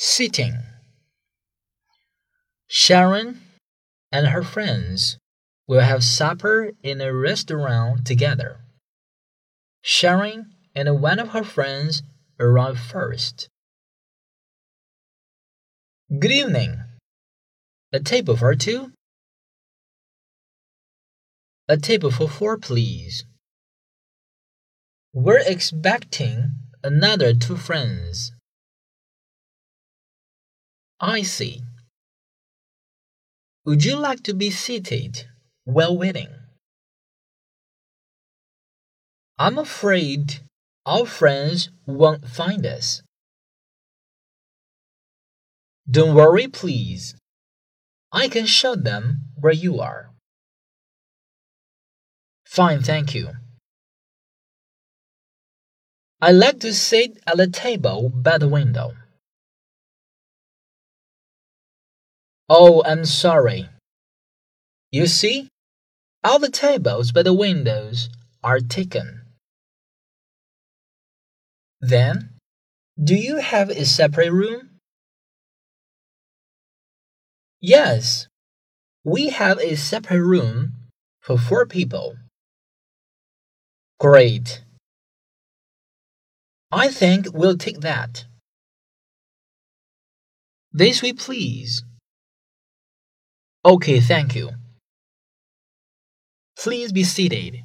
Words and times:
Seating. 0.00 0.62
Sharon 2.68 3.40
and 4.12 4.28
her 4.28 4.44
friends 4.44 5.18
will 5.66 5.80
have 5.80 6.04
supper 6.04 6.70
in 6.84 7.00
a 7.00 7.12
restaurant 7.12 8.06
together. 8.06 8.60
Sharon 9.82 10.52
and 10.72 11.02
one 11.02 11.18
of 11.18 11.30
her 11.30 11.42
friends 11.42 12.04
arrive 12.38 12.78
first. 12.78 13.48
Good 16.16 16.30
evening. 16.30 16.76
A 17.92 17.98
table 17.98 18.36
for 18.36 18.54
two? 18.54 18.92
A 21.68 21.76
table 21.76 22.12
for 22.12 22.28
four, 22.28 22.56
please. 22.56 23.24
We're 25.12 25.42
expecting 25.44 26.52
another 26.84 27.34
two 27.34 27.56
friends. 27.56 28.30
I 31.00 31.22
see. 31.22 31.62
Would 33.64 33.84
you 33.84 33.96
like 33.96 34.22
to 34.24 34.34
be 34.34 34.50
seated 34.50 35.26
while 35.64 35.96
waiting? 35.96 36.28
I'm 39.38 39.58
afraid 39.58 40.40
our 40.84 41.06
friends 41.06 41.70
won't 41.86 42.26
find 42.26 42.66
us. 42.66 43.02
Don't 45.88 46.14
worry, 46.14 46.48
please. 46.48 47.14
I 48.10 48.28
can 48.28 48.46
show 48.46 48.74
them 48.74 49.30
where 49.38 49.52
you 49.52 49.80
are. 49.80 50.10
Fine, 52.46 52.82
thank 52.82 53.14
you. 53.14 53.30
I 56.20 56.32
like 56.32 56.58
to 56.60 56.74
sit 56.74 57.22
at 57.26 57.36
the 57.36 57.46
table 57.46 58.08
by 58.08 58.38
the 58.38 58.48
window. 58.48 58.94
Oh, 62.48 62.82
I'm 62.84 63.04
sorry. 63.04 63.68
You 64.90 65.06
see, 65.06 65.48
all 66.24 66.38
the 66.38 66.50
tables 66.50 67.12
by 67.12 67.22
the 67.22 67.34
windows 67.34 68.08
are 68.42 68.60
taken. 68.60 69.22
Then, 71.80 72.30
do 73.02 73.14
you 73.14 73.36
have 73.36 73.68
a 73.70 73.84
separate 73.84 74.32
room? 74.32 74.70
Yes, 77.60 78.28
we 79.04 79.28
have 79.28 79.58
a 79.60 79.76
separate 79.76 80.22
room 80.22 80.72
for 81.20 81.38
four 81.38 81.66
people. 81.66 82.16
Great. 84.00 84.62
I 86.72 86.88
think 86.88 87.26
we'll 87.32 87.56
take 87.56 87.80
that. 87.80 88.24
This 90.72 91.02
way, 91.02 91.12
please. 91.12 91.82
Okay, 93.64 94.00
thank 94.00 94.34
you. 94.34 94.50
Please 96.58 96.92
be 96.92 97.04
seated. 97.04 97.62